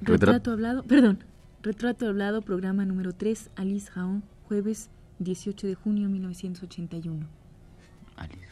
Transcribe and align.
Retrato 0.00 0.52
hablado, 0.52 0.84
perdón, 0.84 1.24
Retrato 1.60 2.06
hablado, 2.06 2.40
programa 2.40 2.84
número 2.84 3.12
3, 3.12 3.50
Alice 3.56 3.90
Raon, 3.92 4.22
jueves 4.46 4.90
18 5.18 5.66
de 5.66 5.74
junio 5.74 6.08
1981. 6.08 7.26
Alice. 8.16 8.48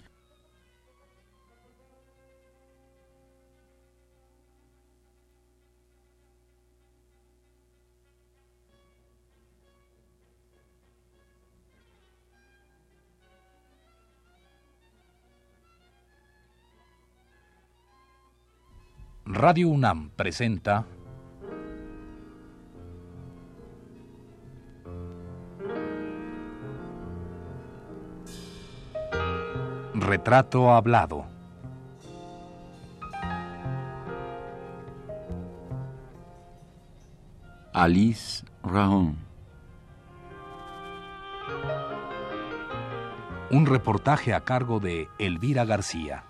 Radio 19.24 19.68
UNAM 19.68 20.10
presenta 20.10 20.86
Retrato 30.06 30.72
hablado. 30.72 31.24
Alice 37.72 38.46
Raon. 38.62 39.16
Un 43.50 43.66
reportaje 43.66 44.32
a 44.32 44.42
cargo 44.42 44.78
de 44.78 45.08
Elvira 45.18 45.64
García. 45.64 46.22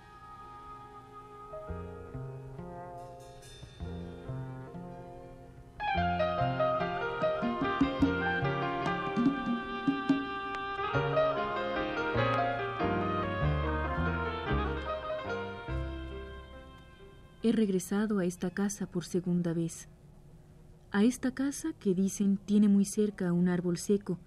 A 17.92 18.24
esta 18.24 18.50
casa 18.50 18.86
por 18.86 19.04
segunda 19.04 19.52
vez. 19.52 19.86
A 20.90 21.04
esta 21.04 21.32
casa 21.32 21.72
que 21.78 21.94
dicen 21.94 22.36
tiene 22.36 22.68
muy 22.68 22.84
cerca 22.84 23.32
un 23.32 23.48
árbol 23.48 23.78
seco 23.78 24.18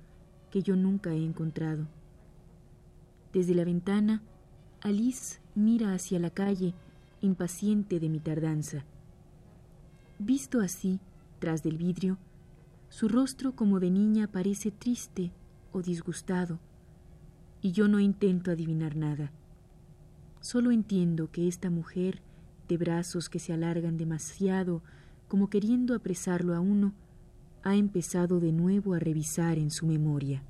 que 0.49 0.63
yo 0.63 0.77
nunca 0.77 1.11
he 1.11 1.25
encontrado. 1.25 1.85
Desde 3.33 3.53
la 3.53 3.65
ventana, 3.65 4.21
Alice 4.79 5.41
mira 5.55 5.93
hacia 5.93 6.19
la 6.19 6.29
calle, 6.29 6.73
impaciente 7.19 7.99
de 7.99 8.07
mi 8.07 8.21
tardanza. 8.21 8.85
Visto 10.19 10.61
así, 10.61 11.01
tras 11.39 11.61
del 11.61 11.77
vidrio, 11.77 12.17
su 12.87 13.09
rostro 13.09 13.57
como 13.57 13.81
de 13.81 13.91
niña 13.91 14.27
parece 14.27 14.71
triste 14.71 15.33
o 15.73 15.81
disgustado, 15.81 16.59
y 17.61 17.73
yo 17.73 17.89
no 17.89 17.99
intento 17.99 18.51
adivinar 18.51 18.95
nada. 18.95 19.33
Solo 20.39 20.71
entiendo 20.71 21.29
que 21.29 21.49
esta 21.49 21.69
mujer 21.69 22.21
de 22.69 22.77
brazos 22.77 23.27
que 23.27 23.39
se 23.39 23.51
alargan 23.51 23.97
demasiado, 23.97 24.81
como 25.27 25.49
queriendo 25.49 25.93
apresarlo 25.95 26.55
a 26.55 26.61
uno, 26.61 26.93
ha 27.63 27.75
empezado 27.75 28.39
de 28.39 28.53
nuevo 28.53 28.93
a 28.93 28.99
revisar 28.99 29.57
en 29.57 29.71
su 29.71 29.85
memoria. 29.85 30.43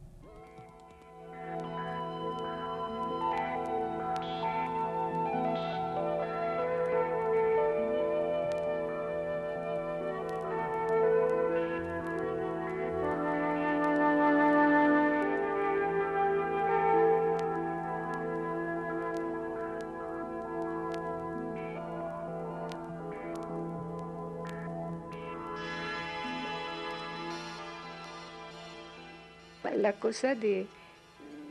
La 29.75 29.93
cosa 29.93 30.35
de, 30.35 30.67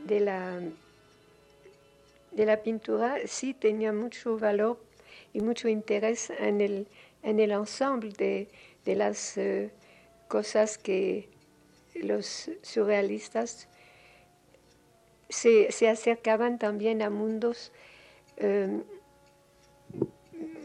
de, 0.05 0.19
la, 0.19 0.59
de 2.31 2.45
la 2.45 2.57
pintura 2.57 3.17
sí 3.25 3.53
tenía 3.53 3.91
mucho 3.93 4.37
valor 4.37 4.79
y 5.33 5.41
mucho 5.41 5.67
interés 5.67 6.29
en 6.29 6.61
el, 6.61 6.87
en 7.23 7.39
el 7.39 7.51
ensemble 7.51 8.11
de, 8.17 8.47
de 8.85 8.95
las 8.95 9.37
eh, 9.37 9.71
cosas 10.27 10.77
que 10.77 11.29
los 11.95 12.49
surrealistas 12.61 13.67
se, 15.29 15.71
se 15.71 15.89
acercaban 15.89 16.57
también 16.57 17.01
a 17.01 17.09
mundos 17.09 17.71
em, 18.37 18.83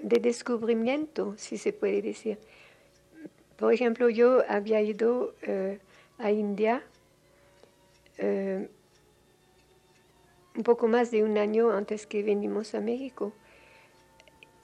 de 0.02 0.18
descubrimiento, 0.20 1.34
si 1.36 1.58
se 1.58 1.72
puede 1.72 2.02
decir. 2.02 2.38
Por 3.56 3.72
ejemplo, 3.72 4.08
yo 4.08 4.42
había 4.48 4.80
ido 4.80 5.34
eh, 5.42 5.78
a 6.18 6.30
India 6.30 6.82
eh, 8.18 8.68
un 10.56 10.62
poco 10.62 10.86
más 10.86 11.10
de 11.10 11.24
un 11.24 11.36
año 11.38 11.70
antes 11.70 12.06
que 12.06 12.22
venimos 12.22 12.74
a 12.74 12.80
México. 12.80 13.32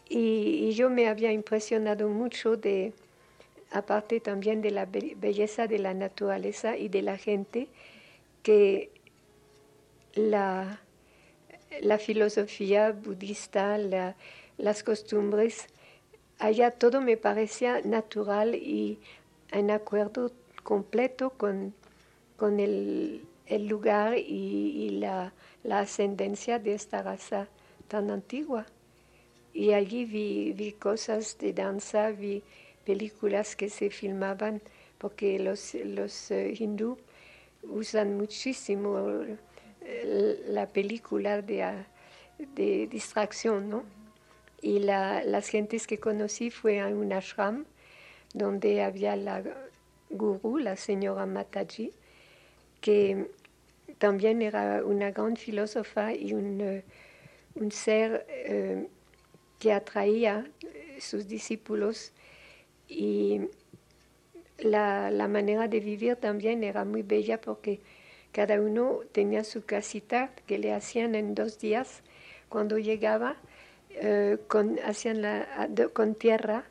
Y, 0.08 0.72
yo 0.72 0.90
me 0.90 1.08
había 1.08 1.32
impresionado 1.32 2.08
mucho 2.08 2.56
de, 2.56 2.92
aparte 3.70 4.20
también 4.20 4.62
de 4.62 4.70
la 4.70 4.86
belleza 4.86 5.66
de 5.66 5.78
la 5.78 5.94
naturaleza 5.94 6.76
y 6.76 6.88
de 6.88 7.02
la 7.02 7.16
gente, 7.16 7.68
que 8.42 8.90
la, 10.14 10.80
la 11.80 11.98
filosofía 11.98 12.92
budista, 12.92 13.78
las 14.58 14.82
costumbres, 14.82 15.66
allá 16.38 16.70
todo 16.72 17.00
me 17.00 17.16
parecía 17.16 17.80
natural 17.82 18.54
y 18.54 18.98
en 19.52 19.70
acuerdo 19.70 20.32
completo 20.62 21.30
con, 21.30 21.74
con 22.36 22.58
el, 22.58 23.22
el 23.50 23.66
lugar 23.66 24.16
y, 24.16 24.90
la, 25.00 25.34
ascendencia 25.68 26.58
de 26.58 26.74
esta 26.74 27.02
raza 27.02 27.48
tan 27.88 28.10
antigua. 28.10 28.64
Y 29.52 29.72
allí 29.72 30.04
vi, 30.04 30.72
cosas 30.78 31.36
de 31.38 31.52
danza, 31.52 32.10
vi 32.12 32.42
películas 32.86 33.56
que 33.56 33.68
se 33.68 33.90
filmaban, 33.90 34.62
porque 34.98 35.38
los, 35.38 35.74
eh, 35.74 36.54
hindú 36.58 36.96
usan 37.64 38.16
muchísimo 38.16 39.22
eh, 39.82 40.44
la 40.46 40.66
película 40.68 41.42
de, 41.42 41.62
ah, 41.64 41.86
de 42.38 42.86
distracción, 42.86 43.68
¿no? 43.68 43.84
Y 44.62 44.78
la, 44.78 45.24
las 45.24 45.48
gentes 45.48 45.86
que 45.86 45.98
conocí 45.98 46.50
fue 46.50 46.80
a 46.80 46.86
un 46.88 47.12
ashram 47.12 47.64
donde 48.32 48.82
había 48.82 49.16
la 49.16 49.42
gurú, 50.10 50.58
la 50.58 50.76
señora 50.76 51.26
Mataji, 51.26 51.92
que 52.80 53.30
también 54.00 54.40
era 54.40 54.82
una 54.82 55.10
gran 55.10 55.36
filósofa 55.36 56.14
y 56.14 56.32
un, 56.32 56.58
eh, 56.62 56.84
un 57.54 57.70
ser 57.70 58.24
eh, 58.30 58.88
que 59.58 59.74
atraía 59.74 60.50
eh, 60.62 60.96
sus 60.98 61.28
discípulos. 61.28 62.12
Y 62.88 63.42
la, 64.58 65.10
la, 65.10 65.28
manera 65.28 65.68
de 65.68 65.80
vivir 65.80 66.16
también 66.16 66.64
era 66.64 66.86
muy 66.86 67.02
bella 67.02 67.42
porque 67.42 67.80
cada 68.32 68.58
uno 68.58 69.00
tenía 69.12 69.44
su 69.44 69.66
casita 69.66 70.30
que 70.46 70.58
le 70.58 70.72
hacían 70.72 71.14
en 71.14 71.34
dos 71.34 71.58
días. 71.58 72.02
Cuando 72.48 72.78
llegaba 72.78 73.36
con, 74.48 74.78
hacían 74.84 75.22
con 75.92 76.14
tierra 76.14 76.64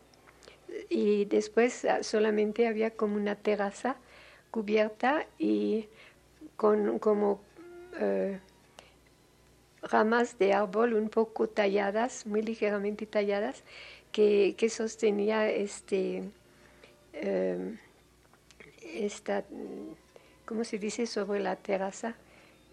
y 0.90 1.26
después 1.26 1.86
solamente 2.02 2.68
había 2.68 2.92
como 2.92 3.16
una 3.18 3.36
terraza 3.36 3.98
cubierta 4.52 5.28
y 5.38 5.88
con 6.60 7.00
como 7.00 7.40
eh, 8.02 8.38
ramas 9.82 10.38
de 10.38 10.52
árbol 10.52 10.94
un 10.94 11.08
poco 11.08 11.48
talladas, 11.48 12.26
muy 12.26 12.42
ligeramente 12.42 13.06
talladas, 13.06 13.64
que, 14.12 14.56
que 14.58 14.70
sostenía 14.70 15.50
este, 15.50 16.22
eh, 17.14 17.78
esta, 18.94 19.46
¿cómo 20.44 20.66
se 20.66 20.80
dice?, 20.80 21.06
sobre 21.06 21.40
la 21.40 21.56
terraza, 21.56 22.16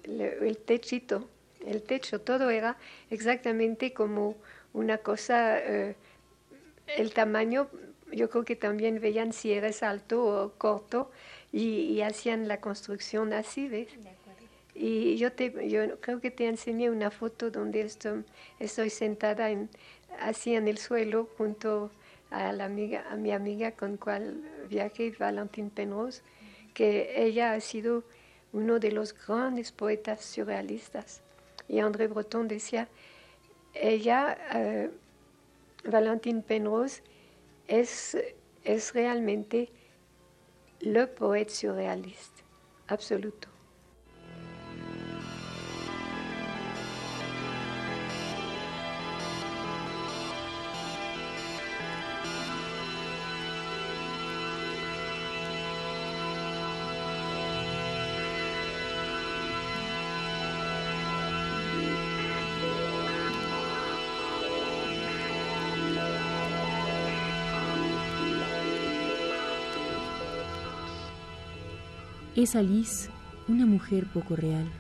el, 0.03 0.59
techito, 0.59 1.29
el 1.65 1.81
techo, 1.83 2.21
todo 2.21 2.51
era 2.51 2.77
exactamente 3.11 3.93
como 3.93 4.35
una 4.73 4.99
cosa, 4.99 5.61
eh, 5.61 5.95
el 6.97 7.13
tamaño, 7.13 7.69
yo 8.11 8.29
creo 8.31 8.45
que 8.45 8.57
también 8.57 9.01
veían 9.01 9.33
si 9.33 9.53
eres 9.53 9.85
alto 9.85 10.25
o 10.25 10.53
corto, 10.59 11.13
y, 11.53 12.01
hacían 12.03 12.49
la 12.49 12.61
construcción 12.61 13.33
así, 13.33 13.69
¿ves? 13.69 13.89
Y 14.75 15.17
yo, 15.17 15.33
te, 15.33 15.69
yo 15.71 15.99
creo 16.01 16.21
que 16.21 16.31
te 16.31 16.47
enseñé 16.47 16.91
una 16.91 17.11
foto 17.11 17.51
donde 17.51 17.81
estoy, 17.81 18.25
estoy 18.59 18.91
sentada 18.91 19.51
en, 19.51 19.71
así 20.21 20.55
en 20.55 20.69
el 20.69 20.77
suelo 20.77 21.29
junto 21.39 21.91
a, 22.31 22.53
la 22.53 22.67
amiga, 22.67 23.07
a 23.11 23.17
mi 23.17 23.33
amiga 23.33 23.73
con 23.73 23.97
cual 23.97 24.43
viajé, 24.69 25.13
Valentine 25.19 25.71
Penrose, 25.75 26.23
que 26.75 27.25
ella 27.25 27.55
ha 27.55 27.61
sido 27.61 28.05
uno 28.53 28.79
de 28.79 28.93
los 28.93 29.15
grandes 29.15 29.73
poetas 29.73 30.25
surrealistas. 30.25 31.23
Y 31.69 31.79
André 31.79 32.07
Breton 32.07 32.49
decía, 32.49 32.89
ella, 33.75 34.37
eh, 34.55 34.91
Valentine 35.85 36.43
Penrose, 36.43 37.03
es, 37.67 38.17
es 38.65 38.93
realmente 38.95 39.71
le 40.83 41.07
poète 41.07 41.51
surréaliste, 41.51 42.45
absoluto. 42.89 43.49
Es 72.37 72.55
Alice 72.55 73.09
una 73.49 73.65
mujer 73.65 74.05
poco 74.13 74.37
real. 74.37 74.71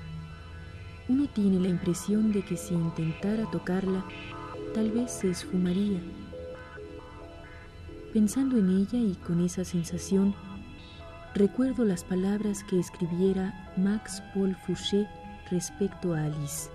Uno 1.08 1.26
tiene 1.26 1.58
la 1.58 1.68
impresión 1.68 2.30
de 2.30 2.44
que 2.44 2.54
si 2.54 2.74
intentara 2.74 3.50
tocarla, 3.50 4.04
tal 4.74 4.90
vez 4.90 5.10
se 5.10 5.30
esfumaría. 5.30 5.98
Pensando 8.12 8.58
en 8.58 8.68
ella 8.68 8.98
y 8.98 9.14
con 9.14 9.42
esa 9.42 9.64
sensación, 9.64 10.34
recuerdo 11.34 11.86
las 11.86 12.04
palabras 12.04 12.62
que 12.64 12.78
escribiera 12.78 13.72
Max 13.78 14.22
Paul 14.34 14.54
Fouché 14.66 15.08
respecto 15.50 16.12
a 16.12 16.24
Alice. 16.24 16.68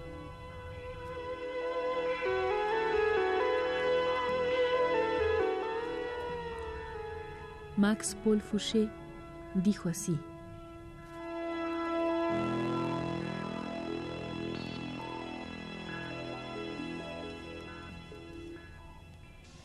Max 7.78 8.18
Paul 8.24 8.42
Fouché 8.42 8.89
dijo 9.54 9.88
así. 9.88 10.18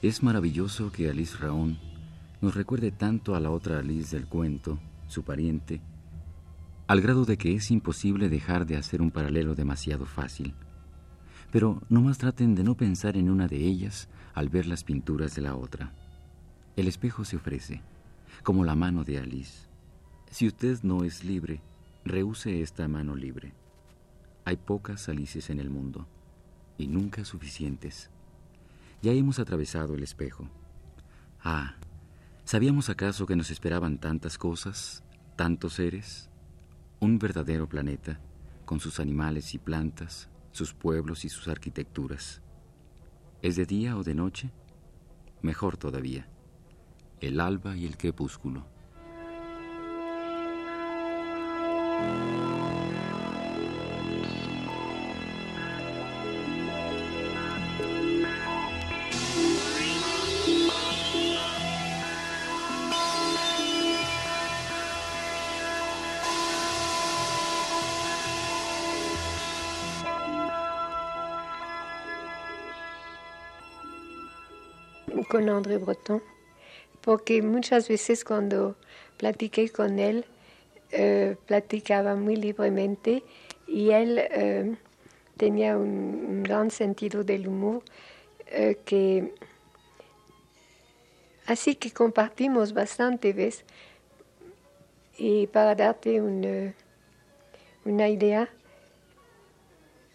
Es 0.06 0.23
maravilloso 0.23 0.93
que 0.93 1.11
Alice 1.11 1.37
Raón 1.37 1.81
nos 2.41 2.55
recuerde 2.55 2.93
tanto 2.93 3.35
a 3.35 3.41
la 3.41 3.50
otra 3.50 3.81
Alice 3.81 4.17
del 4.17 4.29
cuento, 4.29 4.79
su 5.08 5.25
pariente, 5.25 5.81
al 6.87 7.00
grado 7.00 7.25
de 7.25 7.37
que 7.37 7.56
es 7.56 7.73
imposible 7.73 8.29
dejar 8.29 8.67
de 8.67 8.76
hacer 8.76 9.03
un 9.03 9.11
paralelo 9.11 9.56
demasiado 9.56 10.06
fácil. 10.06 10.55
Pero 11.50 11.82
no 11.88 12.03
más 12.03 12.19
traten 12.19 12.55
de 12.55 12.62
no 12.62 12.76
pensar 12.76 13.17
en 13.17 13.29
una 13.29 13.49
de 13.49 13.56
ellas 13.56 14.08
al 14.32 14.49
ver 14.49 14.67
las 14.67 14.85
pinturas 14.85 15.35
de 15.35 15.43
la 15.43 15.56
otra. 15.56 15.93
El 16.76 16.87
espejo 16.87 17.25
se 17.25 17.35
ofrece, 17.35 17.82
como 18.44 18.64
la 18.64 18.76
mano 18.76 19.03
de 19.03 19.19
Alice. 19.19 19.67
Si 20.31 20.47
usted 20.47 20.85
no 20.85 21.03
es 21.03 21.25
libre, 21.25 21.62
rehúse 22.05 22.62
esta 22.62 22.87
mano 22.87 23.17
libre. 23.17 23.55
Hay 24.44 24.56
pocas 24.56 25.08
Alices 25.08 25.50
en 25.50 25.58
el 25.58 25.69
mundo, 25.69 26.06
y 26.79 26.87
nunca 26.87 27.25
suficientes. 27.25 28.08
Ya 29.02 29.12
hemos 29.12 29.38
atravesado 29.38 29.94
el 29.94 30.02
espejo. 30.02 30.48
Ah, 31.43 31.76
¿sabíamos 32.44 32.88
acaso 32.88 33.26
que 33.26 33.37
nos 33.37 33.50
esperaban 33.50 33.98
tantas 33.98 34.38
cosas, 34.38 35.04
tantos 35.37 35.75
seres? 35.75 36.31
Un 36.98 37.19
verdadero 37.19 37.69
planeta, 37.69 38.20
con 38.64 38.81
sus 38.81 38.98
animales 38.98 39.54
y 39.54 39.58
plantas, 39.58 40.28
sus 40.52 40.72
pueblos 40.72 41.25
y 41.25 41.28
sus 41.28 41.46
arquitecturas. 41.48 42.43
¿Es 43.43 43.56
de 43.56 43.66
día 43.66 43.96
o 43.96 44.02
de 44.02 44.14
noche? 44.14 44.50
Mejor 45.43 45.76
todavía, 45.76 46.28
el 47.20 47.40
alba 47.40 47.76
y 47.76 47.87
el 47.87 47.96
crepúsculo. 47.96 48.66
Con 75.37 75.50
André 75.50 75.77
Breton, 75.77 76.23
porque 77.03 77.43
muchas 77.43 77.91
veces 77.91 78.25
cuando 78.25 78.75
platiqué 79.19 79.69
con 79.69 79.99
él, 79.99 80.25
eh, 80.93 81.37
platicaba 81.44 82.17
muy 82.17 82.37
libremente 82.37 83.23
y 83.69 83.91
él 83.91 84.19
eh, 84.19 84.77
tenía 85.37 85.77
un, 85.77 86.43
gran 86.43 86.71
sentido 86.71 87.23
del 87.23 87.49
humor 87.49 87.83
eh, 88.47 88.79
que 88.87 89.35
así 91.44 91.75
que 91.75 91.91
compartimos 91.91 92.73
bastante 92.73 93.35
¿ves? 93.35 93.65
y 95.19 95.49
para 95.49 95.75
darte 95.75 96.23
una, 96.23 96.73
una 97.85 98.09
idea 98.09 98.49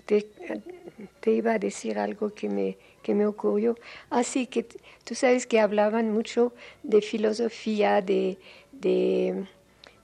te 0.08 1.32
iba 1.32 1.54
a 1.54 1.60
decir 1.60 2.00
algo 2.00 2.34
que 2.34 2.50
me 2.50 2.78
que 3.02 3.14
me 3.16 3.26
ocurrió. 3.26 3.76
Así 4.10 4.48
que 4.48 4.64
tú 5.04 5.16
sabes 5.16 5.48
que 5.48 5.60
hablaban 5.60 6.12
mucho 6.12 6.54
de 6.84 7.02
filosofía, 7.02 8.02
de, 8.02 8.38
de 8.72 9.46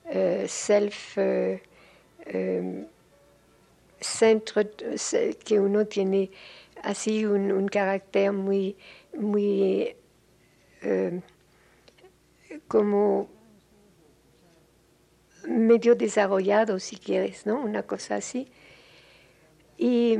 eh, 0.06 0.46
self, 0.48 1.18
uh, 1.18 1.60
centro, 4.00 4.62
que 5.46 5.60
uno 5.60 5.86
tiene 5.86 6.30
así 6.84 7.26
un, 7.26 7.52
un 7.52 7.68
carácter 7.68 8.32
muy, 8.32 8.76
muy 9.14 9.96
como 12.68 13.30
medio 15.48 15.96
desarrollado, 15.96 16.80
si 16.80 16.98
quieres, 16.98 17.46
¿no? 17.46 17.62
Una 17.62 17.84
cosa 17.84 18.16
así. 18.16 18.48
Y 19.77 20.20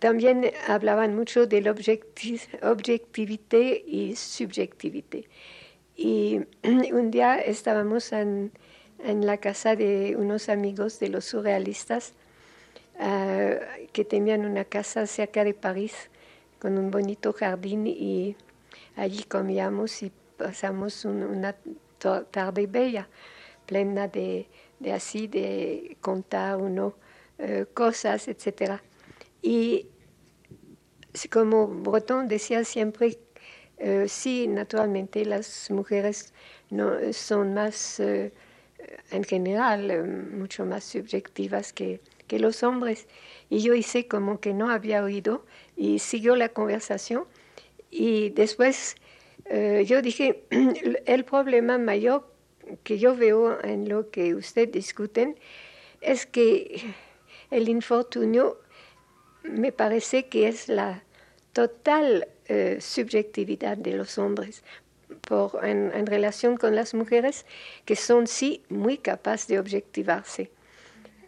también 0.00 0.50
hablaban 0.66 1.14
mucho 1.14 1.46
de 1.46 1.60
la 1.60 1.70
objetividad 1.70 3.60
y 3.86 4.16
subjetividad. 4.16 5.24
Y 5.96 6.40
un 6.92 7.10
día 7.10 7.38
estábamos 7.38 8.12
en, 8.12 8.50
la 9.02 9.38
casa 9.38 9.76
de 9.76 10.14
unos 10.18 10.48
amigos 10.48 10.98
de 10.98 11.08
los 11.08 11.24
surrealistas 11.24 12.12
ah, 12.98 13.54
que 13.92 14.04
tenían 14.04 14.44
una 14.44 14.64
casa 14.64 15.06
cerca 15.06 15.44
de 15.44 15.54
París 15.54 16.10
con 16.58 16.76
un 16.76 16.90
bonito 16.90 17.32
jardín 17.32 17.86
y 17.86 18.36
allí 18.96 19.22
comíamos 19.24 20.02
y 20.02 20.12
pasamos 20.36 21.06
una 21.06 21.56
tarde 22.30 22.66
bella, 22.66 23.08
plena 23.66 24.08
de, 24.08 24.46
de, 24.78 24.92
así, 24.92 25.28
de 25.28 25.96
contar 26.00 26.56
uno 26.58 26.94
eh, 27.38 27.64
cosas, 27.72 28.28
etcétera. 28.28 28.82
Y 29.42 29.86
como 31.30 31.66
Breton 31.66 32.28
decía 32.28 32.64
siempre, 32.64 33.18
eh, 33.78 34.06
sí, 34.08 34.46
naturalmente 34.46 35.24
las 35.24 35.70
mujeres 35.70 36.32
no, 36.70 37.12
son 37.12 37.54
más, 37.54 37.98
eh, 38.00 38.32
en 39.10 39.24
general, 39.24 39.90
eh, 39.90 40.02
mucho 40.02 40.64
más 40.66 40.84
subjetivas 40.84 41.72
que, 41.72 42.00
que, 42.26 42.38
los 42.38 42.62
hombres. 42.62 43.06
Y 43.48 43.60
yo 43.62 43.74
hice 43.74 44.06
como 44.06 44.40
que 44.40 44.54
no 44.54 44.70
había 44.70 45.02
oído 45.02 45.44
y 45.76 45.98
siguió 45.98 46.36
la 46.36 46.50
conversación. 46.50 47.24
Y 47.90 48.30
después 48.30 48.96
yo 49.84 50.00
dije, 50.00 50.44
el 51.06 51.24
problema 51.24 51.76
mayor 51.76 52.30
que 52.84 52.98
yo 52.98 53.16
veo 53.16 53.60
en 53.64 53.88
lo 53.88 54.10
que 54.10 54.34
ustedes 54.36 54.70
discuten 54.70 55.36
es 56.00 56.24
que 56.24 56.94
el 57.50 57.68
infortunio 57.68 58.58
me 59.42 59.72
parece 59.72 60.28
que 60.28 60.48
es 60.48 60.68
la 60.68 61.02
total 61.52 62.28
eh, 62.46 62.78
subjetividad 62.80 63.76
de 63.76 63.92
los 63.92 64.18
hombres 64.18 64.62
por, 65.22 65.64
en, 65.64 66.06
relación 66.06 66.56
con 66.56 66.74
las 66.74 66.94
mujeres 66.94 67.46
que 67.84 67.96
son 67.96 68.26
sí 68.26 68.62
muy 68.68 68.98
capaces 68.98 69.48
de 69.48 69.58
objetivarse. 69.58 70.50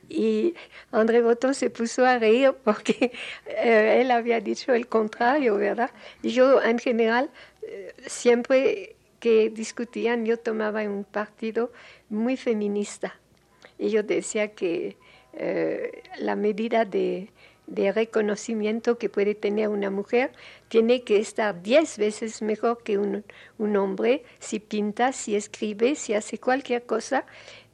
Y 0.08 0.54
André 0.90 1.22
Breton 1.22 1.54
se 1.54 1.70
puso 1.70 2.04
a 2.04 2.18
reír 2.18 2.54
porque 2.64 3.12
eh, 3.46 3.98
él 4.00 4.10
había 4.10 4.40
dicho 4.40 4.72
el 4.74 4.86
contrario, 4.86 5.56
¿verdad? 5.56 5.90
Yo 6.22 6.62
en 6.62 6.78
general 6.78 7.30
eh, 7.62 7.94
siempre 8.06 8.96
que 9.20 9.50
discutían 9.50 10.26
yo 10.26 10.36
tomaba 10.36 10.82
un 10.82 11.04
partido 11.04 11.72
muy 12.08 12.36
feminista. 12.36 13.18
Y 13.78 13.90
yo 13.90 14.02
decía 14.02 14.52
que 14.52 14.96
eh, 15.32 16.02
la 16.18 16.36
medida 16.36 16.84
de, 16.84 17.30
reconocimiento 17.68 18.98
que 18.98 19.08
puede 19.08 19.34
tener 19.34 19.68
una 19.68 19.90
mujer 19.90 20.32
tiene 20.68 21.02
que 21.02 21.18
estar 21.18 21.62
diez 21.62 21.96
veces 21.96 22.42
mejor 22.42 22.82
que 22.82 22.98
un, 22.98 23.24
hombre 23.76 24.24
si 24.38 24.58
pinta, 24.58 25.12
si 25.12 25.36
escribe, 25.36 25.94
si 25.94 26.14
hace 26.14 26.38
cualquier 26.38 26.84
cosa, 26.84 27.24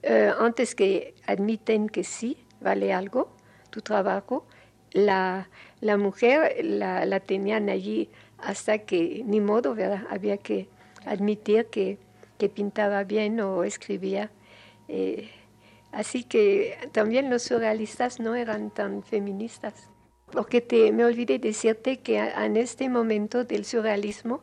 eh, 0.02 0.30
antes 0.38 0.75
que 0.75 1.14
admiten 1.26 1.88
que 1.88 2.04
sí, 2.04 2.37
vale 2.61 2.92
algo 2.92 3.30
tu 3.71 3.80
trabajo. 3.80 4.47
La, 4.92 5.49
la 5.80 5.97
mujer 5.97 6.64
la, 6.64 7.04
la 7.04 7.21
tenían 7.21 7.68
allí 7.68 8.11
hasta 8.38 8.78
que, 8.78 9.23
ni 9.26 9.40
modo, 9.40 9.75
¿verdad? 9.75 10.07
Había 10.11 10.38
que 10.38 10.68
admitir 11.04 11.66
que, 11.66 11.99
que 12.38 12.49
pintaba 12.49 13.04
bien 13.04 13.40
o 13.40 13.64
escribía. 13.64 14.30
Eh, 14.88 15.28
así 15.92 16.25
que 16.25 16.78
también 16.92 17.30
los 17.30 17.42
surrealistas 17.42 18.21
no 18.21 18.35
eran 18.35 18.71
tan 18.71 19.02
feministas. 19.02 19.88
Porque 20.30 20.61
te, 20.61 20.92
me 20.92 21.04
olvidé 21.04 21.38
decirte 21.38 22.00
que 22.00 22.18
en 22.18 22.57
este 22.57 22.88
momento 22.88 23.45
del 23.45 23.64
surrealismo, 23.64 24.42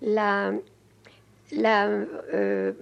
la, 0.00 0.58
la 1.50 2.06
eh, 2.32 2.74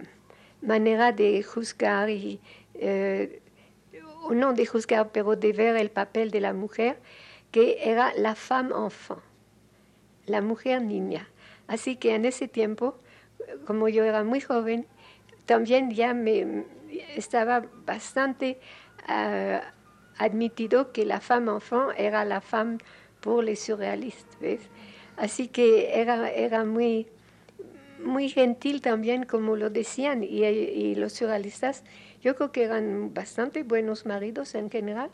manera 0.61 1.13
de 1.13 1.43
juzgar, 1.45 2.11
y, 2.11 2.41
eh, 2.75 3.41
no 4.31 4.53
de 4.53 4.67
juzgar, 4.67 5.11
pero 5.13 5.37
de 5.37 5.53
ver 5.53 5.77
el 5.77 5.91
papel 5.91 6.31
de 6.33 6.41
la 6.41 6.53
mujer, 6.53 6.99
que 7.53 7.89
era 7.89 8.13
la 8.17 8.35
femme 8.35 8.73
enfant, 8.75 9.23
la 10.27 10.41
mujer 10.41 10.83
niña. 10.83 11.29
Así 11.69 11.95
que 11.95 12.17
en 12.17 12.25
ese 12.25 12.49
tiempo 12.49 12.97
como 13.67 13.89
yo 13.89 14.05
era 14.05 14.25
muy 14.25 14.41
joven, 14.41 14.87
también 15.47 15.91
ya 15.91 16.15
me 16.15 16.65
estaba 17.17 17.63
bastante 17.87 18.59
uh, 19.09 19.61
admitido 20.19 20.93
que 20.93 21.05
la 21.05 21.21
femme 21.21 21.51
enfant 21.51 21.93
era 21.97 22.25
la 22.25 22.41
femme 22.41 22.79
pour 23.21 23.43
les 23.43 23.59
surrealistas. 23.61 24.61
Así 25.17 25.49
que 25.49 26.01
era, 26.01 26.31
era 26.31 26.65
muy, 26.65 27.07
muy 28.03 28.29
gentil 28.29 28.81
también, 28.81 29.25
como 29.25 29.57
lo 29.57 29.71
decían, 29.71 30.23
y, 30.25 30.95
los 30.95 31.13
surrealistas, 31.13 31.85
yo 32.23 32.37
creo 32.37 32.53
que 32.53 32.65
eran 32.65 33.13
bastante 33.13 33.63
buenos 33.63 34.07
maridos 34.07 34.55
en 34.55 34.71
general, 34.71 35.11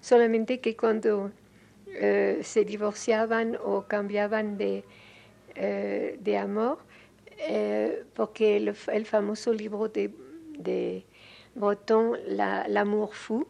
solamente 0.00 0.60
que 0.60 0.76
cuando 0.76 1.24
uh, 1.24 2.42
se 2.42 2.64
divorciaban 2.64 3.58
o 3.62 3.86
cambiaban 3.86 4.56
de, 4.56 4.84
uh, 5.56 6.22
de 6.22 6.38
amor, 6.38 6.78
eh, 7.42 8.04
porque 8.14 8.58
el, 8.58 9.06
famoso 9.06 9.54
libro 9.54 9.88
de 9.88 11.04
Breton, 11.54 12.16
L'amour 12.26 13.14
fou, 13.14 13.46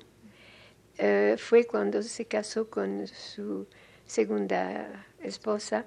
eh, 0.99 1.37
fue 1.39 1.65
cuando 1.65 2.03
se 2.03 2.25
casó 2.27 2.69
con 2.69 3.07
su 3.07 3.67
segunda 4.07 5.07
esposa 5.23 5.87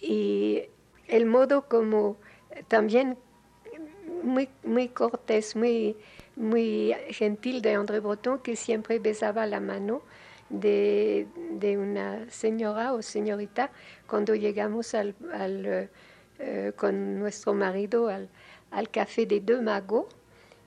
y 0.00 0.62
el 1.08 1.26
modo 1.26 1.68
como 1.68 2.16
también 2.68 3.18
muy, 4.22 4.48
muy 4.62 4.88
cortés, 4.88 5.56
muy, 5.56 5.96
muy 6.36 6.94
gentil 7.10 7.60
de 7.62 7.74
André 7.74 8.00
Breton, 8.00 8.38
que 8.38 8.56
siempre 8.56 8.98
besaba 8.98 9.46
la 9.46 9.60
mano 9.60 10.02
de, 10.48 11.26
de 11.52 11.78
una 11.78 12.30
señora 12.30 12.92
o 12.92 13.02
señorita 13.02 13.70
cuando 14.06 14.34
llegamos 14.34 14.94
al, 14.94 15.14
al 15.32 15.90
eh, 16.38 16.72
con 16.76 17.18
nuestro 17.18 17.54
marido 17.54 18.08
al, 18.08 18.28
al, 18.70 18.90
café 18.90 19.26
de 19.26 19.40
Deux 19.40 19.62
Magots. 19.62 20.14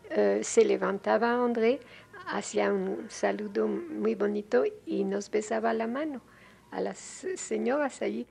Eh, 0.10 0.42
se 0.44 0.66
levantaba 0.66 1.34
André, 1.34 1.80
hacía 2.28 2.72
un 2.72 3.10
saludo 3.10 3.68
muy 3.68 4.16
bonito 4.16 4.64
y 4.86 5.04
nos 5.04 5.30
besaba 5.30 5.74
la 5.74 5.88
mano 5.88 6.22
a 6.72 6.82
las 6.82 6.98
señoras 6.98 8.02
allí. 8.02 8.28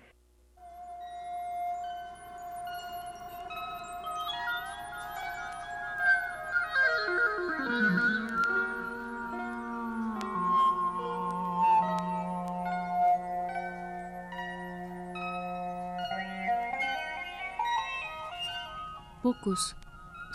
Pocos, 19.23 19.75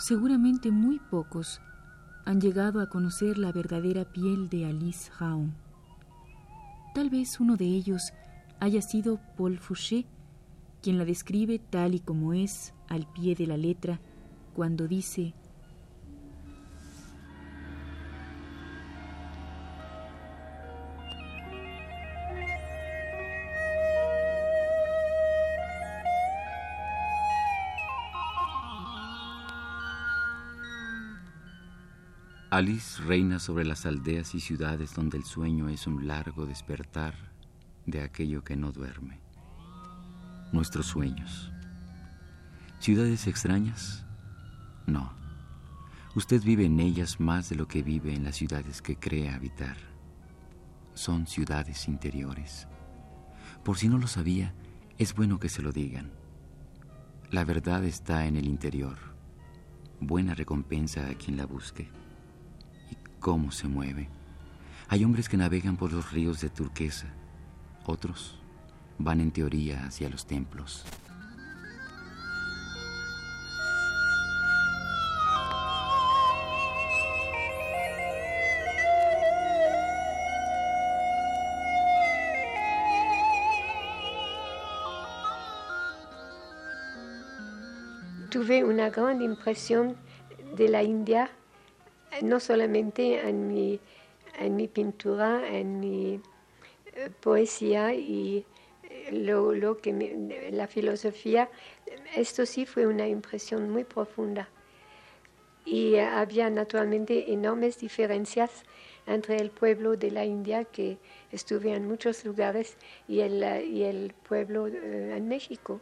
seguramente 0.00 0.70
muy 0.70 0.98
pocos, 0.98 1.60
han 2.24 2.40
llegado 2.40 2.80
a 2.80 2.88
conocer 2.88 3.36
la 3.36 3.52
verdadera 3.52 4.06
piel 4.06 4.48
de 4.48 4.64
Alice 4.64 5.10
Raon. 5.18 5.54
Tal 6.94 7.10
vez 7.10 7.38
uno 7.38 7.56
de 7.56 7.66
ellos 7.66 8.12
haya 8.60 8.80
sido 8.80 9.20
Paul 9.36 9.58
Fouché, 9.58 10.06
quien 10.82 10.96
la 10.96 11.04
describe 11.04 11.58
tal 11.58 11.94
y 11.94 12.00
como 12.00 12.32
es, 12.32 12.72
al 12.88 13.06
pie 13.12 13.34
de 13.34 13.46
la 13.46 13.58
letra, 13.58 14.00
cuando 14.54 14.88
dice 14.88 15.34
Alice 32.60 33.00
reina 33.00 33.38
sobre 33.38 33.64
las 33.64 33.86
aldeas 33.86 34.34
y 34.34 34.40
ciudades 34.40 34.94
donde 34.94 35.16
el 35.16 35.24
sueño 35.24 35.70
es 35.70 35.86
un 35.86 36.06
largo 36.06 36.44
despertar 36.44 37.14
de 37.86 38.02
aquello 38.02 38.44
que 38.44 38.54
no 38.54 38.70
duerme. 38.70 39.18
Nuestros 40.52 40.84
sueños. 40.84 41.50
¿Ciudades 42.78 43.26
extrañas? 43.26 44.04
No. 44.86 45.10
Usted 46.14 46.42
vive 46.42 46.66
en 46.66 46.80
ellas 46.80 47.18
más 47.18 47.48
de 47.48 47.56
lo 47.56 47.66
que 47.66 47.82
vive 47.82 48.14
en 48.14 48.24
las 48.24 48.36
ciudades 48.36 48.82
que 48.82 48.96
cree 48.96 49.30
habitar. 49.30 49.78
Son 50.92 51.26
ciudades 51.26 51.88
interiores. 51.88 52.68
Por 53.64 53.78
si 53.78 53.88
no 53.88 53.96
lo 53.96 54.06
sabía, 54.06 54.52
es 54.98 55.14
bueno 55.14 55.40
que 55.40 55.48
se 55.48 55.62
lo 55.62 55.72
digan. 55.72 56.12
La 57.30 57.46
verdad 57.46 57.86
está 57.86 58.26
en 58.26 58.36
el 58.36 58.46
interior. 58.46 58.98
Buena 59.98 60.34
recompensa 60.34 61.08
a 61.08 61.14
quien 61.14 61.38
la 61.38 61.46
busque 61.46 61.88
cómo 63.20 63.52
se 63.52 63.68
mueve. 63.68 64.08
Hay 64.88 65.04
hombres 65.04 65.28
que 65.28 65.36
navegan 65.36 65.76
por 65.76 65.92
los 65.92 66.10
ríos 66.10 66.40
de 66.40 66.48
turquesa, 66.48 67.06
otros 67.86 68.40
van 68.98 69.20
en 69.20 69.30
teoría 69.30 69.84
hacia 69.86 70.08
los 70.08 70.26
templos. 70.26 70.84
Tuve 88.30 88.64
una 88.64 88.90
gran 88.90 89.22
impresión 89.22 89.96
de 90.56 90.68
la 90.68 90.82
India 90.82 91.30
no 92.22 92.40
solamente 92.40 93.20
en 93.28 93.48
mi, 93.48 93.80
en 94.38 94.56
mi 94.56 94.68
pintura, 94.68 95.48
en 95.48 95.80
mi 95.80 96.20
eh, 96.94 97.10
poesía 97.20 97.94
y 97.94 98.44
eh, 98.82 99.12
lo, 99.12 99.52
lo 99.52 99.78
que 99.78 100.50
la 100.52 100.66
filosofía, 100.66 101.48
esto 102.14 102.46
sí 102.46 102.66
fue 102.66 102.86
una 102.86 103.06
impresión 103.08 103.70
muy 103.70 103.84
profunda. 103.84 104.48
Y 105.64 105.96
había 105.98 106.50
naturalmente 106.50 107.32
enormes 107.32 107.78
diferencias 107.78 108.64
entre 109.06 109.36
el 109.36 109.50
pueblo 109.50 109.96
de 109.96 110.10
la 110.10 110.24
India, 110.24 110.64
que 110.64 110.98
estuve 111.32 111.74
en 111.74 111.86
muchos 111.86 112.24
lugares, 112.24 112.76
y 113.08 113.20
el, 113.20 113.42
y 113.66 113.82
el 113.82 114.14
pueblo 114.28 114.66
eh, 114.66 115.14
en 115.16 115.28
México. 115.28 115.80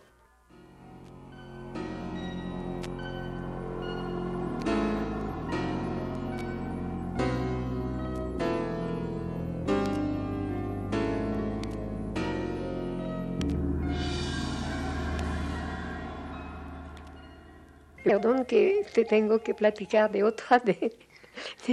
Perdón 18.08 18.46
que 18.46 18.86
te 18.94 19.04
tengo 19.04 19.42
que 19.42 19.54
platicar 19.54 20.10
de 20.10 20.22
otra 20.22 20.58
de, 20.58 20.96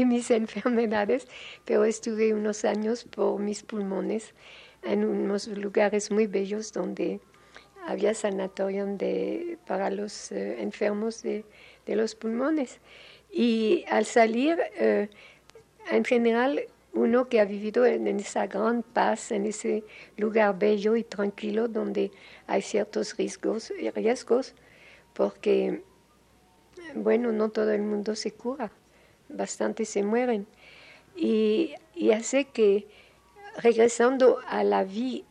mis 0.05 0.29
enfermedades, 0.31 1.27
pero 1.63 1.85
estuve 1.85 2.33
unos 2.33 2.65
años 2.65 3.05
por 3.05 3.39
mis 3.39 3.63
pulmones 3.63 4.33
en 4.83 5.05
unos 5.05 5.47
lugares 5.47 6.11
muy 6.11 6.27
bellos 6.27 6.73
donde 6.73 7.21
había 7.87 8.13
sanatorio 8.13 8.85
de, 8.85 9.57
para 9.65 9.89
los 9.89 10.33
eh, 10.33 10.61
enfermos 10.61 11.23
de, 11.23 11.45
los 11.87 12.15
pulmones. 12.15 12.79
Y 13.31 13.85
al 13.89 14.03
salir, 14.03 14.59
eh, 14.77 15.07
en 15.89 16.03
general, 16.03 16.65
uno 16.91 17.29
que 17.29 17.39
ha 17.39 17.45
vivido 17.45 17.85
en, 17.85 18.07
esa 18.19 18.47
gran 18.47 18.83
paz, 18.83 19.31
en 19.31 19.45
ese 19.45 19.85
lugar 20.17 20.59
bello 20.59 20.97
y 20.97 21.03
tranquilo 21.03 21.69
donde 21.69 22.11
hay 22.45 22.61
ciertos 22.61 23.15
riesgos, 23.15 23.71
riesgos 23.95 24.53
porque, 25.13 25.81
bueno, 26.94 27.32
no 27.32 27.50
todo 27.50 27.72
el 27.72 27.82
mundo 27.82 28.15
se 28.15 28.32
cura, 28.32 28.72
bastante 29.29 29.86
se 29.86 30.03
mueren. 30.03 30.48
Y, 31.15 31.75
hace 32.13 32.46
que, 32.46 32.88
regresando 33.58 34.39
a 34.48 34.63
la 34.63 34.84
vida 34.84 35.25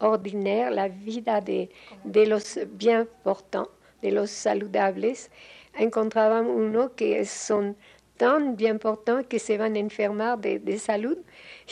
ordinaire, 0.00 0.70
la 0.70 0.88
vida 0.88 1.40
de, 1.40 1.70
de 2.04 2.26
los 2.26 2.58
bien 2.72 3.08
portants, 3.22 3.70
de 4.02 4.12
los 4.12 4.30
saludables, 4.30 5.30
encontraban 5.74 6.46
uno 6.46 6.94
que 6.94 7.24
son 7.24 7.76
tan 8.16 8.56
bien 8.56 8.78
portants 8.78 9.26
que 9.28 9.38
se 9.38 9.58
van 9.58 9.76
a 9.76 9.78
enfermar 9.78 10.38
de, 10.38 10.58
de 10.58 10.78
salud 10.78 11.18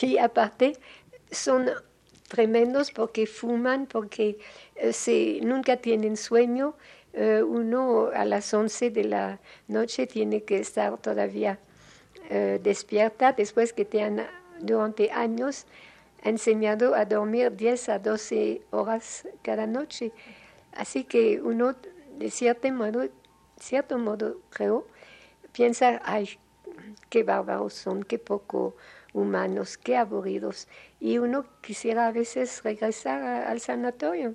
y 0.01 0.19
aparte 0.19 0.75
son 1.31 1.71
tremendos 2.29 2.91
porque 2.91 3.27
fuman, 3.27 3.87
porque 3.87 4.39
eh, 4.77 4.93
se, 4.93 5.41
nunca 5.43 5.77
tienen 5.77 6.17
sueño. 6.17 6.75
Eh, 7.19 7.43
uno 7.43 8.11
a 8.15 8.27
las 8.27 8.53
11 8.53 8.91
de 8.91 9.05
la 9.05 9.41
noche 9.69 10.07
tiene 10.07 10.43
que 10.43 10.59
estar 10.59 10.99
todavía 10.99 11.59
eh, 12.29 12.61
despierta 12.63 13.33
después 13.33 13.73
que 13.73 13.87
te 13.87 14.03
han 14.03 14.27
durante 14.61 15.11
años 15.11 15.65
enseñado 16.23 16.95
a 16.95 17.07
dormir 17.07 17.57
10 17.57 17.89
a 17.89 17.99
12 18.01 18.61
horas 18.71 19.27
cada 19.41 19.67
noche. 19.67 20.13
Así 20.73 21.05
que 21.05 21.41
uno, 21.41 21.75
de 22.19 22.31
cierto 22.31 22.71
modo, 22.71 23.09
cierto 23.59 23.97
modo 23.97 24.43
creo, 24.51 24.87
piensa, 25.53 26.03
ay, 26.05 26.29
qué 27.09 27.23
bárbaros 27.23 27.73
son, 27.73 28.03
qué 28.03 28.19
poco 28.19 28.77
humanos, 29.15 29.79
qué 29.79 29.97
aburridos. 29.97 30.69
Y 31.01 31.17
uno 31.17 31.47
quisiera 31.63 32.09
a 32.09 32.13
veces 32.13 32.63
regresar 32.63 33.23
al 33.23 33.61
sanatorio, 33.61 34.35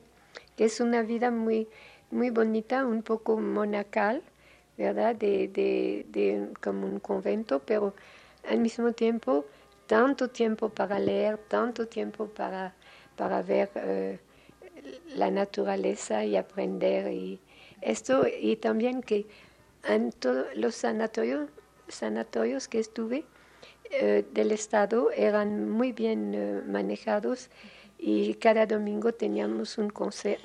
que 0.57 0.65
es 0.65 0.79
una 0.79 1.03
vida 1.03 1.29
muy, 1.29 1.67
muy 2.11 2.29
bonita, 2.29 2.85
un 2.85 3.03
poco 3.03 3.37
monacal, 3.39 4.21
¿verdad? 4.77 5.15
De, 5.15 5.47
de, 5.47 6.05
de 6.09 6.49
como 6.61 6.87
un 6.87 6.99
convento, 6.99 7.59
pero 7.59 7.93
al 8.49 8.59
mismo 8.59 8.91
tiempo 8.93 9.45
tanto 9.91 10.29
tiempo 10.29 10.69
para 10.69 10.99
leer, 10.99 11.37
tanto 11.37 11.85
tiempo 11.85 12.27
para, 12.27 12.73
para 13.17 13.41
ver 13.41 13.69
eh, 13.75 14.19
la 15.15 15.29
naturaleza 15.29 16.23
y 16.23 16.37
aprender. 16.37 17.11
Y 17.11 17.41
esto, 17.81 18.25
y 18.25 18.55
también 18.55 19.01
que 19.01 19.25
en 19.83 20.13
todos 20.13 20.45
los 20.55 20.75
sanatorios, 20.75 21.49
sanatorios 21.89 22.69
que 22.69 22.79
estuve 22.79 23.25
eh, 23.89 24.23
del 24.31 24.53
Estado 24.53 25.11
eran 25.11 25.69
muy 25.69 25.91
bien 25.91 26.33
eh, 26.35 26.61
manejados 26.65 27.49
y 27.97 28.35
cada 28.35 28.65
domingo 28.65 29.11
teníamos 29.11 29.77
un, 29.77 29.91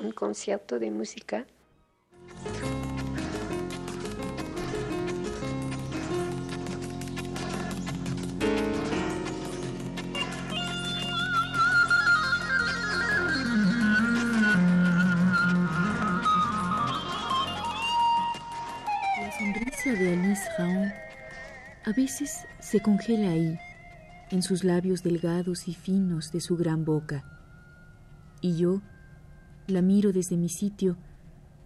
un 0.01 0.11
concierto 0.13 0.81
de 0.81 0.91
música. 0.91 1.47
A 21.87 21.93
veces 21.93 22.47
se 22.59 22.81
congela 22.81 23.31
ahí, 23.31 23.59
en 24.33 24.43
sus 24.43 24.65
labios 24.65 25.05
delgados 25.05 25.69
y 25.69 25.75
finos 25.75 26.33
de 26.33 26.41
su 26.41 26.57
gran 26.57 26.85
boca. 26.85 27.25
Y 28.41 28.57
yo 28.57 28.83
la 29.69 29.83
miro 29.83 30.13
desde 30.13 30.37
mi 30.37 30.49
sitio, 30.49 30.97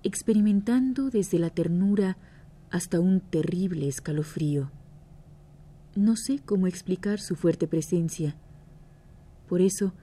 experimentando 0.02 1.08
desde 1.08 1.38
la 1.38 1.48
ternura 1.48 2.18
hasta 2.70 3.00
un 3.00 3.20
terrible 3.20 3.88
escalofrío. 3.88 4.70
No 5.96 6.16
sé 6.16 6.38
cómo 6.44 6.66
explicar 6.66 7.18
su 7.18 7.34
fuerte 7.34 7.66
presencia. 7.66 8.36
Por 9.48 9.62
eso, 9.62 9.94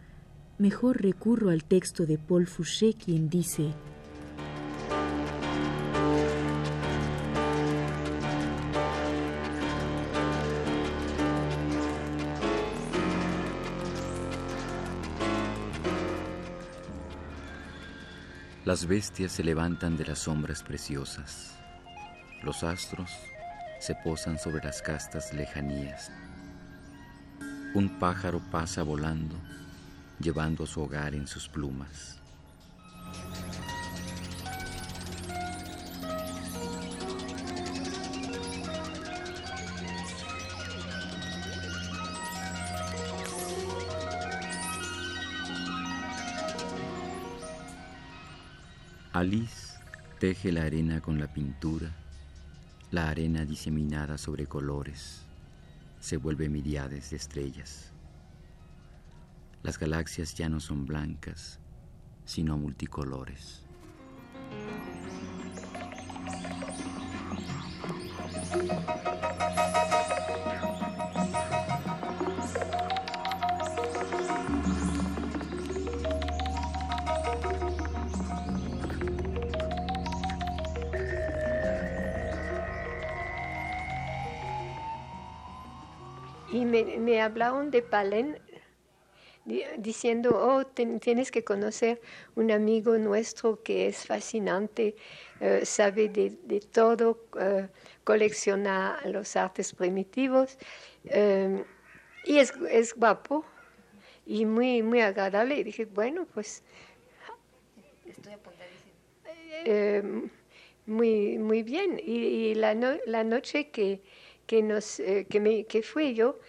mejor 0.58 1.00
recurro 1.04 1.52
al 1.52 1.64
texto 1.64 2.08
de 2.08 2.18
Paul 2.18 2.48
Fouché, 2.48 2.96
quien 2.96 3.30
dice, 3.30 3.72
Las 18.68 18.86
bestias 18.86 19.32
se 19.32 19.46
levantan 19.46 19.96
de 19.96 20.04
las 20.04 20.20
sombras 20.20 20.62
preciosas. 20.62 21.54
Los 22.44 22.66
astros 22.66 23.10
se 23.80 23.96
posan 23.96 24.38
sobre 24.38 24.62
las 24.62 24.82
castas 24.82 25.34
lejanías. 25.34 26.12
Un 27.74 27.98
pájaro 27.98 28.42
pasa 28.52 28.84
volando, 28.84 29.38
llevando 30.20 30.66
su 30.66 30.82
hogar 30.82 31.16
en 31.16 31.28
sus 31.28 31.48
plumas. 31.48 32.18
Alice 49.18 49.74
teje 50.20 50.52
la 50.52 50.62
arena 50.62 51.02
con 51.02 51.20
la 51.20 51.26
pintura, 51.26 51.90
la 52.92 53.10
arena 53.10 53.46
diseminada 53.46 54.16
sobre 54.16 54.46
colores, 54.46 55.24
se 56.00 56.18
vuelve 56.18 56.50
miriades 56.50 57.10
de 57.10 57.16
estrellas. 57.16 57.92
Las 59.64 59.80
galaxias 59.80 60.36
ya 60.36 60.50
no 60.50 60.60
son 60.60 60.86
blancas, 60.86 61.58
sino 62.26 62.60
multicolores. 62.60 63.64
Me 86.66 87.22
hablaron 87.22 87.72
de 87.72 87.82
Palen 87.82 88.38
diciendo, 89.78 90.32
oh, 90.34 90.66
tienes 90.66 91.32
que 91.32 91.44
conocer 91.44 92.02
un 92.36 92.52
amigo 92.52 92.98
nuestro 92.98 93.64
que 93.64 93.88
es 93.88 94.06
fascinante, 94.06 94.96
eh, 95.40 95.66
sabe 95.66 96.10
de, 96.10 96.60
todo, 96.72 97.26
eh, 97.40 97.68
colecciona 98.04 99.00
los 99.06 99.36
artes 99.36 99.74
primitivos 99.74 100.58
eh, 101.06 101.64
y 102.26 102.40
es, 102.40 102.54
es, 102.70 102.94
guapo 102.94 103.46
y 104.26 104.46
muy, 104.46 104.84
muy 104.84 105.00
agradable. 105.00 105.56
Y 105.56 105.64
dije, 105.64 105.86
bueno, 105.86 106.28
pues... 106.34 106.64
Estoy 108.06 108.34
muy, 110.86 111.38
muy 111.38 111.64
bien. 111.64 112.02
Y, 112.04 112.54
la, 112.56 112.74
la, 113.06 113.24
noche 113.24 113.70
que, 113.70 114.02
que, 114.48 114.64
nos, 114.64 115.02
que, 115.30 115.40
me, 115.40 115.66
que 115.66 115.84
fui 115.84 116.16
yo, 116.16 116.40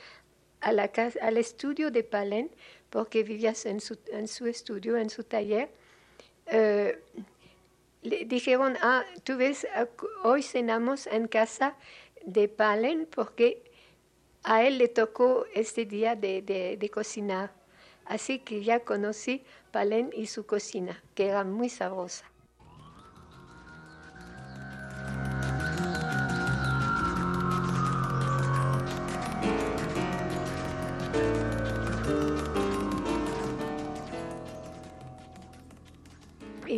a 0.60 0.72
la 0.72 0.88
casa, 0.88 1.18
al 1.22 1.36
estudio 1.36 1.90
de 1.90 2.02
Palen, 2.02 2.50
porque 2.90 3.22
vivías 3.22 3.66
en 3.66 3.80
su, 3.80 3.98
en 4.06 4.28
su 4.28 4.46
estudio, 4.46 4.96
en 4.96 5.10
su 5.10 5.24
taller, 5.24 5.70
eh, 6.46 6.98
le 8.02 8.24
dijeron, 8.24 8.76
ah, 8.80 9.04
tú 9.24 9.36
ves, 9.36 9.66
hoy 10.22 10.42
cenamos 10.42 11.06
en 11.06 11.28
casa 11.28 11.76
de 12.24 12.48
Palen 12.48 13.06
porque 13.10 13.62
a 14.44 14.64
él 14.64 14.78
le 14.78 14.88
tocó 14.88 15.46
este 15.54 15.84
día 15.84 16.16
de, 16.16 16.42
de, 16.42 16.76
de 16.76 16.88
cocinar. 16.90 17.52
Así 18.06 18.38
que 18.38 18.62
ya 18.64 18.80
conocí 18.80 19.44
Palen 19.72 20.10
y 20.14 20.26
su 20.26 20.46
cocina, 20.46 21.02
que 21.14 21.26
era 21.26 21.44
muy 21.44 21.68
sabrosa. 21.68 22.24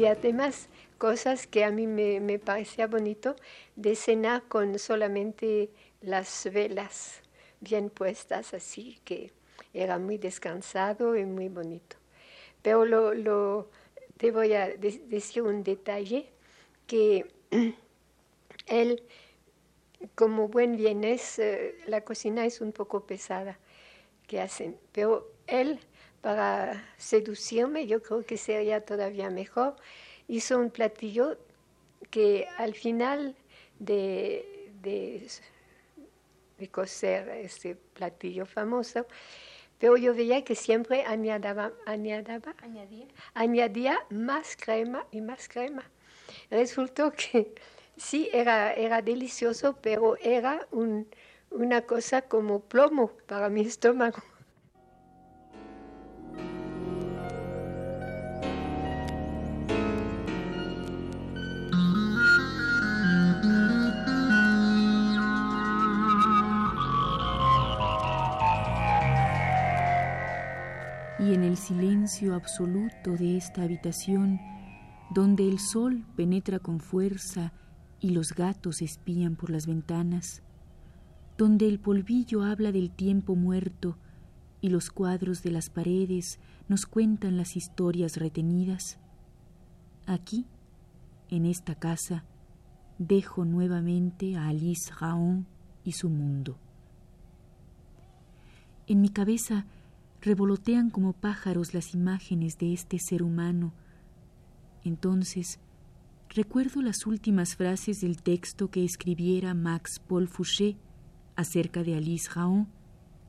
Y 0.01 0.07
además 0.07 0.71
cosas 0.97 1.47
que 1.47 1.63
a 1.63 1.71
mí 1.71 1.87
me, 1.87 2.21
me 2.21 2.39
parecía 2.39 2.87
bonito 2.87 3.37
de 3.77 3.95
cenar 3.95 4.45
con 4.49 4.79
solamente 4.79 5.69
las 6.01 6.49
velas 6.51 7.21
bien 7.61 7.91
puestas 7.91 8.55
así 8.55 8.99
que 9.05 9.31
era 9.75 9.99
muy 9.99 10.17
descansado 10.17 11.17
y 11.17 11.27
muy 11.27 11.51
bonito. 11.51 11.97
Pero 12.63 12.87
lo, 12.87 13.69
te 14.17 14.31
voy 14.31 14.55
a 14.55 14.69
decir 14.69 15.43
un 15.43 15.63
detalle 15.63 16.31
que 16.87 17.27
él, 18.67 19.03
como 20.15 20.49
buen 20.49 20.77
vienés, 20.79 21.39
eh, 21.39 21.77
la 21.87 22.01
cocina 22.01 22.47
es 22.47 22.63
un 22.63 22.73
poco 22.73 23.05
pesada 23.05 23.59
que 24.27 24.41
hacen, 24.41 24.79
pero 24.93 25.31
él, 25.47 25.79
para 26.21 26.85
seducirme, 26.97 27.87
yo 27.87 28.03
creo 28.03 28.25
que 28.25 28.37
sería 28.37 28.85
todavía 28.85 29.31
mejor, 29.31 29.77
hizo 30.29 30.59
un 30.59 30.71
platillo 30.71 31.39
que 32.11 32.47
al 32.59 32.75
final 32.75 33.35
de, 33.79 34.71
de, 34.83 35.27
de 36.59 36.69
cocer 36.69 37.29
este 37.29 37.77
platillo 37.95 38.47
famoso, 38.47 39.07
pero 39.79 39.97
yo 39.97 40.15
veía 40.15 40.45
que 40.45 40.55
siempre 40.55 41.05
añadaba, 41.05 41.73
añadaba, 41.87 42.55
añadía. 43.35 43.99
más 44.11 44.57
crema 44.57 45.07
y 45.11 45.23
más 45.23 45.49
crema. 45.49 45.85
Resultó 46.51 47.13
que 47.13 47.55
sí, 47.97 48.29
era, 48.33 48.75
era 48.75 49.01
delicioso, 49.01 49.79
pero 49.81 50.17
era 50.19 50.69
un, 50.71 51.09
una 51.51 51.81
cosa 51.83 52.23
como 52.23 52.61
plomo 52.61 53.09
para 53.27 53.49
mi 53.49 53.63
estómago. 53.63 54.23
Y 71.21 71.35
en 71.35 71.45
el 71.45 71.59
silencio 71.59 72.35
absoluto 72.35 73.13
de 73.13 73.37
esta 73.37 73.63
habitación, 73.63 74.41
donde 75.11 75.47
el 75.47 75.59
sol 75.59 76.07
penetra 76.17 76.59
con 76.59 76.81
fuerza 76.81 77.53
y 78.01 78.11
los 78.11 78.33
gatos 78.33 78.81
espían 78.81 79.37
por 79.37 79.51
las 79.51 79.67
ventanas, 79.67 80.43
donde 81.37 81.69
el 81.69 81.79
polvillo 81.79 82.43
habla 82.43 82.73
del 82.73 82.91
tiempo 82.91 83.37
muerto 83.37 83.99
y 84.63 84.71
los 84.71 84.91
cuadros 84.91 85.43
de 85.43 85.51
las 85.51 85.69
paredes 85.69 86.41
nos 86.69 86.87
cuentan 86.87 87.37
las 87.37 87.55
historias 87.55 88.17
retenidas, 88.17 88.99
aquí, 90.07 90.47
en 91.29 91.45
esta 91.45 91.75
casa, 91.75 92.25
dejo 92.99 93.45
nuevamente 93.45 94.37
a 94.37 94.49
Alice 94.49 94.91
Raon 94.99 95.47
y 95.85 95.93
su 95.93 96.09
mundo. 96.09 96.57
En 98.87 99.01
mi 99.03 99.11
cabeza 99.11 99.67
revolotean 100.23 100.91
como 100.91 101.13
pájaros 101.13 101.73
las 101.73 101.95
imágenes 101.95 102.59
de 102.59 102.73
este 102.73 102.99
ser 102.99 103.23
humano. 103.23 103.73
Entonces, 104.85 105.59
recuerdo 106.29 106.83
las 106.83 107.07
últimas 107.07 107.57
frases 107.57 108.01
del 108.01 108.23
texto 108.23 108.71
que 108.71 108.85
escribiera 108.85 109.55
Max 109.55 109.99
Paul 109.99 110.29
Fouché 110.29 110.77
acerca 111.37 111.83
de 111.83 111.97
Alice 111.97 112.29
Raon, 112.35 112.69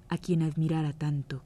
a 0.09 0.17
quien 0.17 0.43
admirara 0.43 0.91
tanto. 0.91 1.43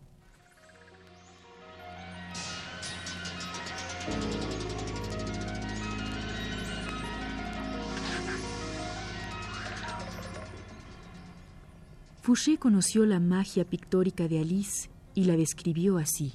Fouché 12.24 12.58
conoció 12.58 13.06
la 13.06 13.20
magia 13.20 13.66
pictórica 13.66 14.28
de 14.28 14.40
Alice 14.40 14.90
y 15.15 15.23
la 15.23 15.38
describió 15.38 15.97
así. 15.97 16.34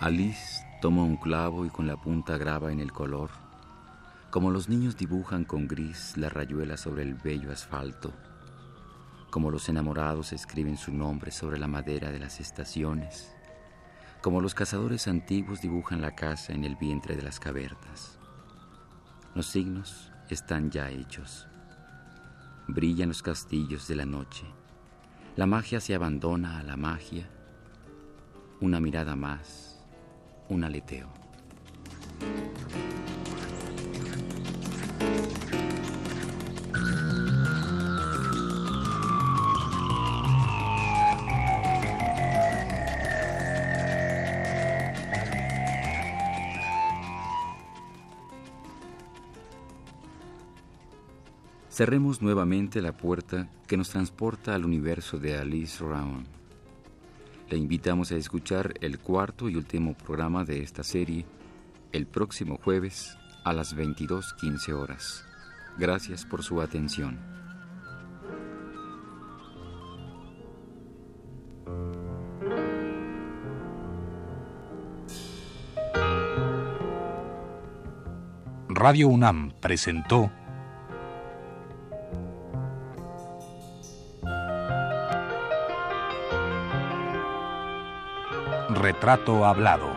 Alice 0.00 0.64
toma 0.82 1.02
un 1.02 1.16
clavo 1.16 1.64
y 1.64 1.70
con 1.70 1.86
la 1.86 1.96
punta 1.96 2.36
graba 2.36 2.72
en 2.72 2.80
el 2.80 2.92
color, 2.92 3.30
como 4.30 4.50
los 4.50 4.68
niños 4.68 4.96
dibujan 4.96 5.44
con 5.44 5.68
gris 5.68 6.16
la 6.16 6.28
rayuela 6.28 6.76
sobre 6.76 7.02
el 7.02 7.14
bello 7.14 7.52
asfalto 7.52 8.12
como 9.34 9.50
los 9.50 9.68
enamorados 9.68 10.32
escriben 10.32 10.76
su 10.76 10.92
nombre 10.92 11.32
sobre 11.32 11.58
la 11.58 11.66
madera 11.66 12.12
de 12.12 12.20
las 12.20 12.38
estaciones, 12.38 13.34
como 14.22 14.40
los 14.40 14.54
cazadores 14.54 15.08
antiguos 15.08 15.60
dibujan 15.60 16.00
la 16.00 16.14
casa 16.14 16.52
en 16.52 16.62
el 16.62 16.76
vientre 16.76 17.16
de 17.16 17.22
las 17.22 17.40
cavernas. 17.40 18.20
Los 19.34 19.46
signos 19.46 20.12
están 20.30 20.70
ya 20.70 20.88
hechos. 20.88 21.48
Brillan 22.68 23.08
los 23.08 23.24
castillos 23.24 23.88
de 23.88 23.96
la 23.96 24.06
noche. 24.06 24.46
La 25.34 25.46
magia 25.46 25.80
se 25.80 25.96
abandona 25.96 26.60
a 26.60 26.62
la 26.62 26.76
magia. 26.76 27.28
Una 28.60 28.78
mirada 28.78 29.16
más, 29.16 29.84
un 30.48 30.62
aleteo. 30.62 31.08
Cerremos 51.74 52.22
nuevamente 52.22 52.80
la 52.80 52.92
puerta 52.92 53.48
que 53.66 53.76
nos 53.76 53.90
transporta 53.90 54.54
al 54.54 54.64
universo 54.64 55.18
de 55.18 55.36
Alice 55.36 55.82
Round. 55.82 56.24
Le 57.50 57.58
invitamos 57.58 58.12
a 58.12 58.16
escuchar 58.16 58.74
el 58.80 59.00
cuarto 59.00 59.48
y 59.48 59.56
último 59.56 59.94
programa 59.94 60.44
de 60.44 60.62
esta 60.62 60.84
serie 60.84 61.26
el 61.90 62.06
próximo 62.06 62.60
jueves 62.62 63.18
a 63.42 63.52
las 63.52 63.76
22.15 63.76 64.72
horas. 64.72 65.24
Gracias 65.76 66.24
por 66.24 66.44
su 66.44 66.60
atención. 66.60 67.18
Radio 78.68 79.08
UNAM 79.08 79.54
presentó 79.60 80.30
Retrato 89.04 89.44
Hablado. 89.44 89.90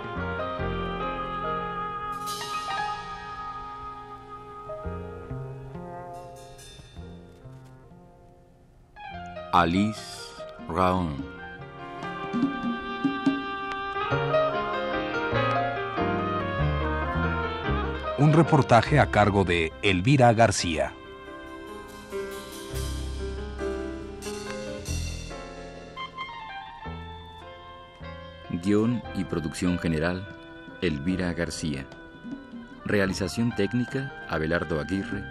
Alice 9.54 10.44
Raon. 10.68 11.16
Un 18.18 18.34
reportaje 18.34 19.00
a 19.00 19.06
cargo 19.10 19.46
de 19.46 19.72
Elvira 19.84 20.34
García. 20.34 20.92
Y 28.68 29.24
producción 29.24 29.80
general, 29.80 30.28
Elvira 30.82 31.32
García. 31.32 31.88
Realización 32.84 33.56
técnica, 33.56 34.26
Abelardo 34.28 34.82
Aguirre. 34.82 35.24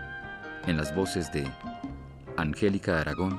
En 0.66 0.79
las 0.79 0.94
voces 0.94 1.31
de 1.33 1.46
Angélica 2.38 2.99
Aragón 2.99 3.38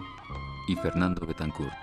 y 0.67 0.75
Fernando 0.75 1.25
Betancourt. 1.25 1.73